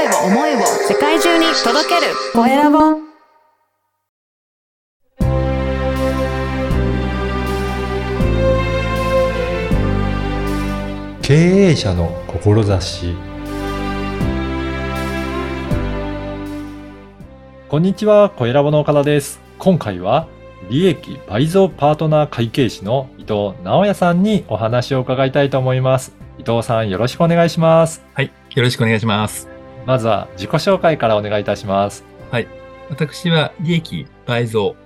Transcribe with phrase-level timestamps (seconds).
[0.00, 2.78] 声を、思いを世界中に届けるコエラボ。
[11.20, 13.14] 経営者の志
[17.68, 19.38] こんにちは、小ラボの岡田です。
[19.58, 20.26] 今回は、
[20.70, 26.14] 利益倍増パートナー会計士の伊藤直也さんにお話を伺いたいと思います。
[26.38, 28.02] 伊藤さん、よろしくお願いします。
[28.14, 28.32] はい。
[28.54, 29.49] よろしくお願いします。
[29.90, 32.04] まずは自己紹介からお願いいたします。
[32.90, 34.76] 私は利益倍増、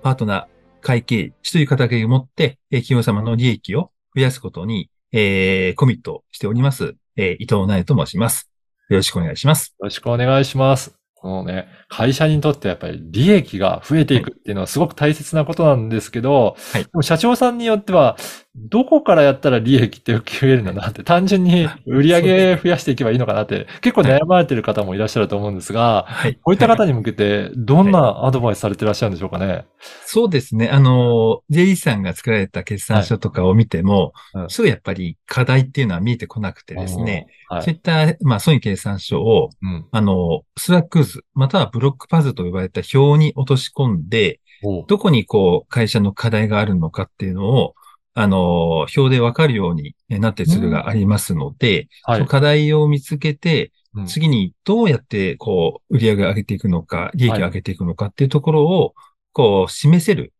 [0.00, 0.46] パートナー、
[0.80, 8.48] 会計士という肩書きを持って、えー企業様の利益を増やすことに、えーコミットしております、えー伊藤苗と申します。
[8.88, 9.74] よろしくお願いします。
[9.80, 11.05] よろしくお願いします。
[11.26, 18.16] このね、会社にとってやっぱり利益が増えていくっていうのはすごく大切なことなんですけど、はいでも社長さんによっては、
[18.54, 26.34] どこからやったら利益って増えるんだなって、 単純に売り上げ増やしていけばいいのかなって、結構悩まれてる方もいらっしゃると思うんですが、はい。
[26.36, 29.66] こういった方に向けて、どんなアドバイスされてらっしゃるんでしょうかね？
[30.06, 30.70] そうですね。
[30.70, 37.62] あの、JD さんが作られた決算書とかを見ても、はいうんすぐやっぱり課題っていうのは見えてこなくてですね、はい。
[37.62, 39.86] そういった、まあ、ソニー決算書を、うん。
[39.90, 44.40] あの、ストラック図、またはブロックパズルと呼ばれた表に落とし込んで、
[44.88, 47.74] どこにこう、会社の課題があるのかっていうのを、
[48.14, 52.16] あの、表でわかるようになってるツールがありますので、はい。
[52.16, 52.26] その。
[52.26, 54.06] 課題を見つけて、うん。
[54.06, 58.94] 次にどうやってこう、売り上げを上げていくのか、利益を上げていくのかっていうところを、
[59.32, 60.32] こう、示せる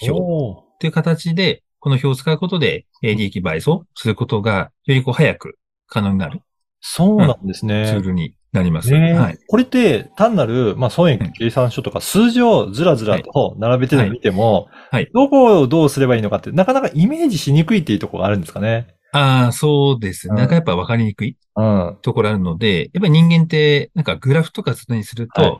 [0.00, 0.20] 表
[0.74, 6.40] っていう形で、この表を使うことで、えー利益倍増することが、よりこう、早く可能になる
[6.82, 7.84] そうなんですツね。
[7.84, 8.92] ールになります。
[8.92, 9.38] はい。
[9.48, 18.88] これって単なる、まあ、損益計算書とか数字をずらずらと並べてるのを見ても、はいはいどこをどうすればいいのかって、なかなかイメージしにくいっていうところがあるんですかね。
[19.12, 20.32] ああ、そうですね。
[20.32, 21.98] うんなんかやっぱわかりにくいうん。
[22.02, 25.50] ところあるので、やっぱり人間って、なんかグラフとか図にすると、はい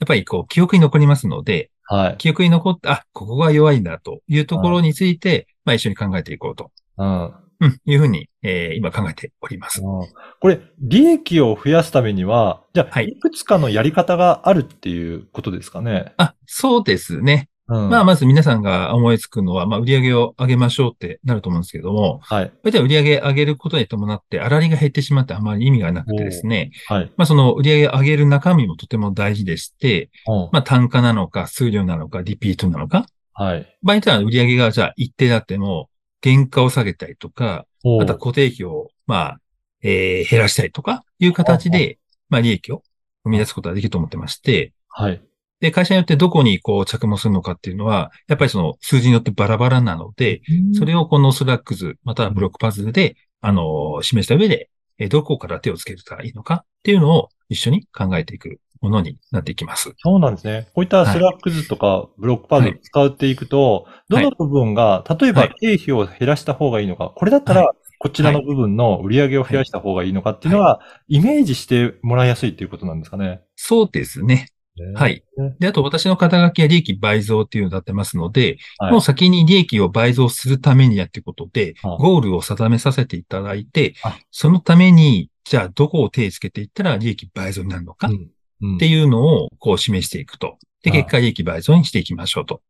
[0.00, 2.16] やっぱりこう、記憶に残りますので、はい。
[2.16, 7.24] 記憶に残って、あ、ここが弱いんだというところについて、まあ一緒に考えていこうと、うん。
[7.60, 9.82] うん、いうふうに、えー今考えております。
[9.82, 10.08] うん
[10.40, 16.14] これ、利益を増やすためには、じゃあ、はいいくつかのやり方があるっていうことですかね？
[16.16, 17.48] あ、そうですね。
[17.68, 17.90] うん。
[17.90, 22.52] まあ、まず皆さんが思いつくのは、まあ、売り上げを上げましょうってなると思うんですけども、はい。
[22.64, 27.12] 大体売り上げ上げることに伴って、粗利が減ってしまってあまり意味がなくてですね、はい。
[27.18, 33.78] まあ、その売り上げ上げる中身もとても大事でして、うんまあ、単価なのか、数量なのか、リピートなのか、はい。
[33.82, 35.89] 場合によっては売り上げがじゃあ一定だっても、
[36.22, 37.66] 原価を下げたりとか、
[38.00, 39.40] あとは固定費を、まあ、
[39.82, 41.98] えー減らしたりとか、いう形で、
[42.28, 42.82] まあ、利益を
[43.24, 45.22] 生み出すことができると思ってまして、はい。
[45.60, 50.40] で、会社によってどこにこう着目するのかっていうのは、やっぱりその数字によってバラバラなので、
[50.74, 59.92] それをこのストラック図、またはブロックパズルで、あの、示した上で、えーどこから手をつけたらいいのかっていうのを一緒に考えていくものになっていきます。
[59.98, 60.68] そうなんですね。
[60.74, 65.54] こういったストラック図とかブロックパズル使っていくと、どの部分が、例えばはい。
[65.60, 73.42] 経費を減らした方がいいのか、これだったはら、こちらの部分の売り上げを増やした方がいいのかっていうのは、イメージしてもらいやすいっていうことなんですかね。
[73.56, 74.48] そうですね。
[74.94, 75.22] はい。
[75.58, 78.92] で、あと私の肩書きは利益倍増っていうのをなってますので、はい。
[78.92, 88.30] もう先に利益を倍増するためにやっていくことで、はあゴールを定めさせていただいてあ、そのために、じゃあどこを手つけていったら利益倍増になるのかっうん
[88.62, 90.58] うんていうのをこう示していくと。
[90.82, 92.60] で、あ結果利益倍増にしていきましょうと。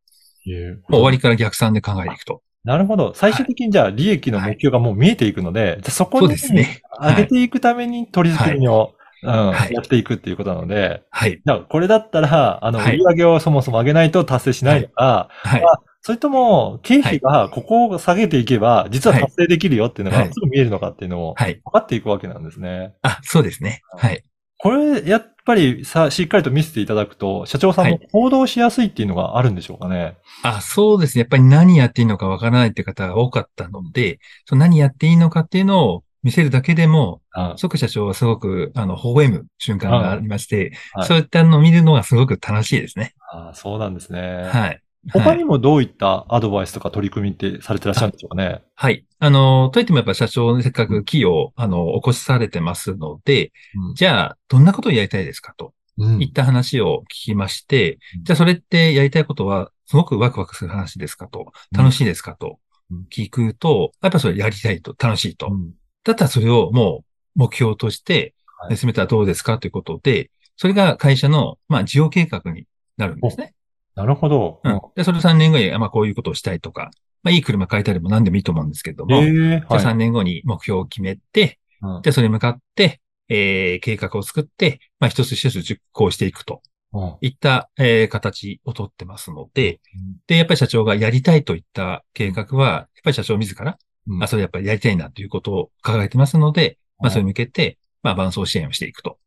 [0.45, 2.43] 終わりから逆算で考えていくと。
[2.65, 3.15] なるほど。
[3.15, 6.83] 最終的にじゃあ利益の目標がもう見えていくので、じゃあそこにですね。
[7.01, 11.41] 上げていくために取り付けみを、やっていくっていうことなので、はい。
[11.45, 15.63] じゃあこれだったら、あの、はい売り上げをそもそも上げないと達成しないのか、はい。
[16.03, 21.61] それとも、経費がここを下げていけば、実は達成できるよっていうのはいがすぐ見えるのかっていうのをはい。
[21.65, 22.95] 分かっていくわけなんですね。
[23.03, 23.83] あ、そうですね。
[23.99, 24.23] はい。
[24.59, 30.17] これ、やっぱりさ、しっかりと見せていただくと、社長さんもはい行動しやすいっていうのがあるんでしょうかね。
[30.43, 31.21] あ、そうですね。
[31.21, 43.15] やっぱり何やっていいのかわからないって方が多かったので、その何やっていいのかっていうのを見せるだけでも、あ即社長はすごく、あの、微笑む瞬間がありまして、はいそういったのを見るのがすごく楽しいですね。
[43.33, 44.45] あそうなんですね。
[44.45, 44.81] はい。
[45.09, 45.45] 他にはい。
[45.45, 48.63] もどういったアドバイスとか取り組みってされてらっしゃるんでしょうかね？
[48.75, 49.07] はい。
[49.19, 62.59] あの、といってもやっぱ社長のせっかく企業を、あの、起こしされてますので、うんじゃあ、どんなことをやりたいですかとうんいった話を聞きまして、うんじゃあそれってやりたいことは、すごくワクワクする話ですかと、楽しいですかと
[62.91, 65.49] うん聞くと、やっぱそれやりたいと、楽しいと。
[65.51, 65.71] うん
[66.03, 67.05] だったらそれをも
[67.37, 72.65] う目標としてはい進めたらどうですかということで、それが会社の、まあ、事業計画に
[72.97, 73.53] なるんですね。
[73.95, 74.61] なるほど。
[74.65, 74.81] うん。
[74.95, 76.91] で、それ3年後に、あまあ、こういうことをしたいとか、
[77.23, 79.85] まあ、いい車買いたいでも何でもいいと思うんですけども、ええじゃあはい。
[79.85, 82.03] 3年後に目標を決めて、うん。
[82.03, 86.63] じゃあそれに向かって、えー計画を作って、まあ、一つ一つ実行していくと。
[86.93, 87.17] うん。
[87.21, 89.81] いった、えー形をとってますので、
[90.27, 94.23] で、やっぱり社長がやりたいといった計画は、やっぱり社長自ら、うん。
[94.23, 99.19] あ、それやっぱりやりたいなということを考えてますので、まあ、それに向けて、まあ、伴走支援をしていくと。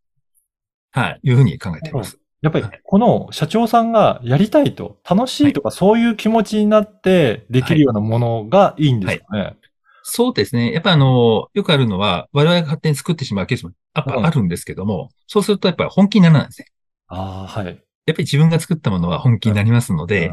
[0.92, 2.20] はい、いうふうに考えています。
[2.44, 9.58] やっぱり、この社長さんがやりたいと、楽しいとかそういう気持ちになってできるようなものがいいんですかね。
[10.04, 10.74] そうですね。
[10.74, 16.68] やっぱあの、よくあるのは、我々が勝手に作ってしまうケースもやっうんぱあるんですけども、そうするとやっぱり本気にならないんですね。
[17.08, 17.84] ああ、はい。
[18.06, 20.32] やっぱり自分が作ったものは本気になりますので、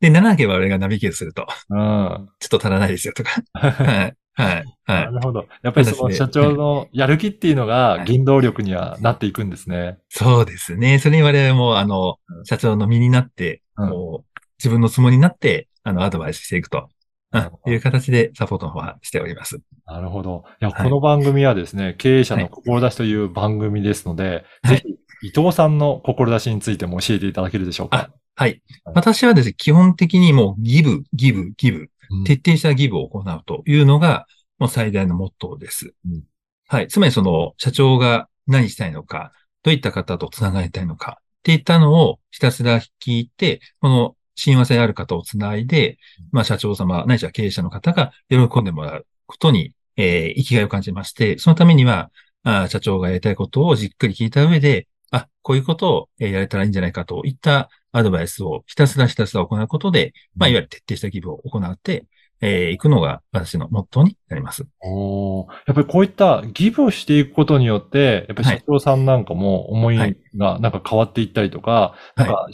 [0.00, 1.78] で、ならなければ我々がナビゲートすると、うん。
[1.78, 2.28] うん。
[2.38, 3.30] ちょっと足らないですよとか。
[3.54, 4.16] はい。
[4.36, 4.64] はい。
[4.84, 4.94] は。
[4.94, 5.46] ないるほど。
[5.62, 9.98] やっぱりその社長のやる気っていうのが原動力にはなっていくんですね。
[10.08, 10.98] そうですね。
[10.98, 16.88] それに我々も、あのう、ん社長の身になって、うんもう自分のつもりになって、あの、アドバイスしていくと、
[17.32, 19.58] うんいう形でサポートの方はしております。
[19.84, 20.44] なるほど。
[20.60, 24.82] いや、はいこの番組はですね、経営者の志という番組ですので、はいぜ
[25.22, 27.96] ひ、伊藤さんの志についても教えていただけるでしょうか？
[27.96, 28.62] はいはい。
[28.94, 31.88] 私はですね、基本的にもうギブ、ギブ、ギブ、うん
[32.24, 34.26] 徹底したギブを行うというのが、
[34.58, 35.94] もう最大のモットーです。
[36.06, 36.22] うん
[36.68, 36.88] はい。
[36.88, 39.32] つまりその、社長が何したいのか、
[39.62, 45.98] どういった方と繋がりたいのか、っていったのをひたすら聞いて、この親和性ある方を繋いで、
[46.32, 52.10] まあ社長様、ないしは経営者の方が喜んでもらうことに、えー生きがいを感じまして、そのためには、
[52.42, 62.04] あー社長がやりたいことをじっくり聞いた上で、あ、こういうことをえーやれたらいいんじゃないかといったアドバイスをひたすらひたすら行うことで、まあ、いわゆる徹底したギブを行って、
[62.42, 64.66] えーいくのが私のモットーになります。
[64.80, 65.52] おー。
[65.66, 70.18] やっぱりこういったギブをしていくことによって、やっぱり社長さんなんかも思いはい。
[70.36, 72.18] がなんか変わっていったりとか、はい。
[72.18, 72.48] なんか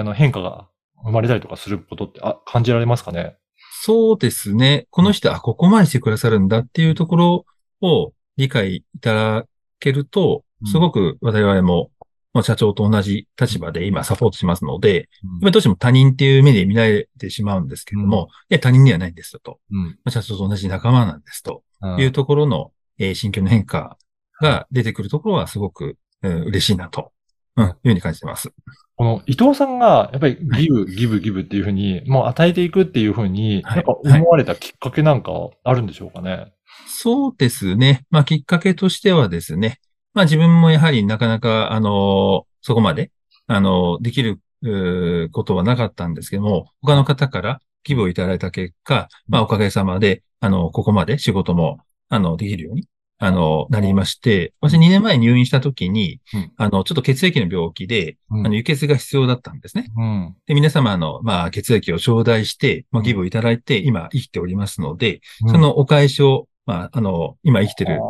[0.00, 0.68] あの変化が
[1.02, 3.36] 生まれたりとかすることってあ感じられますかね？
[3.84, 4.86] そうですね。
[4.90, 7.46] この人、あ、ここまでしてくださるんだっていうところ
[7.80, 9.46] を理解いただ
[9.80, 11.90] けるとうん、すごく我々も、
[12.32, 15.38] まあ、社長と同じ立場で今サポートしますので、うん。
[15.42, 19.58] 今どうしても他人っていう目で見られてしまうんですけれども、いや、他人ではないんですよと。
[19.70, 19.84] うん。
[19.86, 21.62] まあ社長と同じ仲間なんですと。
[21.82, 22.00] うん。
[22.00, 23.96] いうところの、えー心境の変化
[24.40, 27.12] が出てくるところはすごく、うん嬉しいなと、
[27.56, 28.52] うん、いうふうに感じてます。
[28.96, 33.76] この伊藤さんが、やっぱりギブ、ギブ、ギブっていうふうに、もう与えていくっていうふうに、はい。
[33.76, 35.32] なんか思われたきっかけなんか
[35.64, 36.52] あるんでしょうかね？
[36.86, 38.06] そうですね。
[38.10, 39.80] まあ、きっかけとしてはですね、
[40.14, 43.10] まあ自分もやはりなかなか、あのそこまで、
[43.46, 44.40] あのできる、
[45.32, 51.78] ことはなかったんですけども、他の方から寄付をいただいた結果、まあおかげさまで、あの、ここまで仕事も、
[52.08, 52.86] あの、できるように、
[53.24, 56.52] あの、なりまして、私2年前に入院した時に、うん。
[56.56, 58.46] あの、ちょっと血液の病気で、うん。
[58.46, 59.92] あの、輸血が必要だったんですね。
[59.96, 60.36] うん。
[60.48, 68.00] で、皆様の、まあ、血液を頂戴して、まあ、寄付をいただいて、今生きておりますので、そのお返しを、まあ、あの、今生きてる、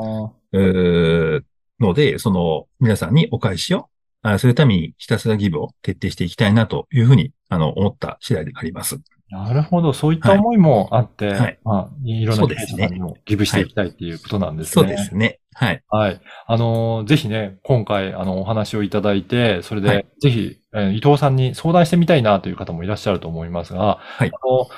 [1.82, 3.88] ので、その、皆さんにお返しを、
[4.22, 9.00] あするためにひたすらギブを徹底していきたいなというふうに、あの、思った次第であります。
[9.28, 9.92] なるほど。
[9.92, 14.72] そういった思いもあって、はいまあ、いろんな経営そうですね者さんにもギブしていきたいっていうことなんですね。
[14.72, 15.40] そうですね。
[15.54, 15.82] はい。
[15.88, 16.20] はい。
[16.46, 24.68] あのー、ぜひね、今回、あの、お話をいただいて、それで、はいぜひ、えー伊藤さんに相談してみたいなという方もいらっしゃると思いますが、はいあの、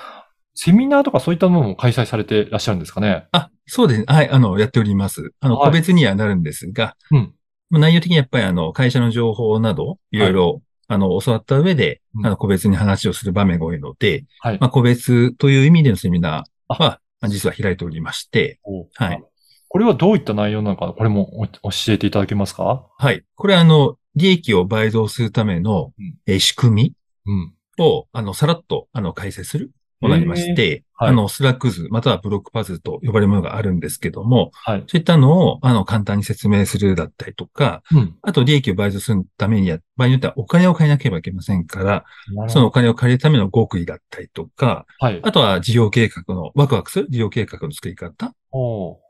[0.54, 3.26] セミナーとかそういったものも開催されていらっしゃるんですかね？
[3.32, 4.06] あ、そうですね。
[4.08, 4.28] はい。
[4.30, 5.32] あの、やっております。
[5.40, 7.34] あの、はい個別にはなるんですが、うん。
[7.70, 14.58] まあ内容的にやっぱりあの、会社の情報など、いろいろ、あの、教わった上で、うんあの、個別に話をする場面が多いので、はい。
[14.60, 19.22] まあ、個別という意味でのセミナーは、実は開いておりまして、おはい。
[19.68, 22.86] これはどういった内容なのか、これもお教えていただけますか？
[22.96, 23.24] はい。
[23.34, 26.94] これはあの、利益を倍増するためのうん、えー仕組
[27.26, 27.54] うん。
[27.78, 29.72] みを、あの、さらっと、あの、解説する
[30.04, 34.84] ものになりまして、はいあの、ストラック図、またはブロックパズルと呼ばれるものがあるんですけども、はい。
[34.86, 38.16] そういったのを、あの、簡単に説明するだったりとか、うん。
[38.22, 42.04] あと利益を倍増するためには、場合によってはお金を借りなければいけませんから、
[42.48, 45.20] そのお金を借りるための極意だったりとか、はい。
[45.22, 48.32] あとは事業計画の、ワクワクする事業計画の作り方、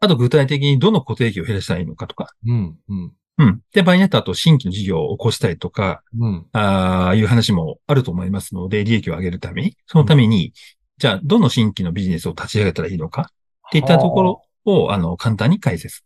[0.00, 2.76] あと具体的にどの固定費を減らしたらいいのかとか、うん。
[2.88, 3.12] うん。
[3.36, 3.60] うん。
[3.72, 6.46] で、場合によってはあと新規の事業を起こしたりとか、うん。
[6.52, 10.52] ああいう話もあると思いますので、利益を上げるために、そのために、
[10.98, 13.30] じゃあ、どの新規のビジネスを立ち上げたらいいのか？
[13.68, 16.02] っていったところを、あの、簡単に解説、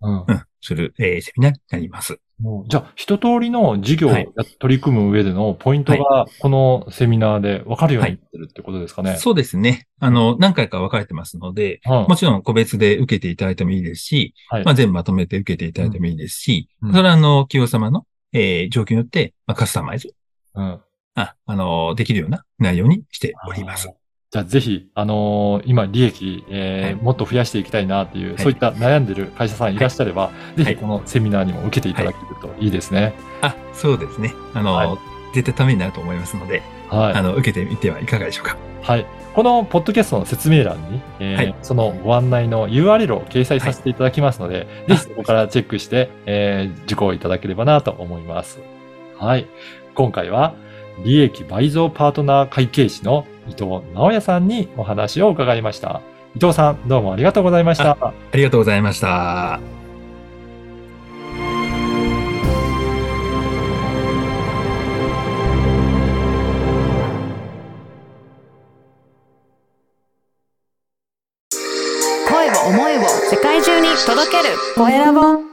[0.00, 0.24] うん。
[0.26, 2.18] うん、する、えーセミナーになります。
[2.66, 4.16] じゃあ、一通りの事業を
[4.58, 9.16] 取り組む上でのポイントが、このセミナーで分かるようになってるってことですかね？
[9.16, 9.86] そうですね。
[10.00, 11.92] あの、何回か分かれてますので、うん。
[12.08, 14.64] もちろん個別で受けていただいてもいいですし、はい。
[14.64, 16.92] まあ、全部まとめて受けていただいてもいいですし、うん。
[16.92, 20.12] それはあの、企業様の、えー状況によって、まあ、カスタマイズ、
[20.54, 20.80] うん。
[21.14, 23.88] あ、あの、できるような内容にしております。
[24.32, 33.12] じゃあぜひ、あのー今利益、えーはいもっと増やしていきたいなっていう、いそういった悩んでる会社さんいらっしゃれば、ぜはいひこのセミナーにも受けていただけるといいですね。
[33.42, 34.32] あ、そうですね。
[34.54, 34.98] あの、はい
[35.34, 37.14] 絶対ためになると思いますので、はい。
[37.14, 38.56] あの、受けてみてはいかがでしょうか。
[38.82, 39.06] はい。
[39.34, 48.60] このポッドキャストの説明欄に、えーはいそのご案内の URL を掲載させていただきますので、ぜひそこからチェックして、えー受講いただければなと思います。
[49.18, 49.46] はい。
[49.94, 50.54] 今回は、
[51.04, 56.00] 利益倍増パートナー会計士の伊藤直也さんにお話を伺いました。
[56.34, 57.98] 伊藤さん、どうもありがとうございました。
[58.00, 59.60] ありがとうございました。
[72.28, 75.51] 声を思いを世界中に届けるコエラボ